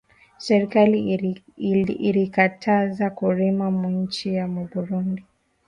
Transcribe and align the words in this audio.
Serkali 0.45 0.99
arikataza 2.09 3.05
kurima 3.17 3.65
mu 3.77 3.87
inchi 3.99 4.27
ya 4.35 4.45
burundi 4.73 5.23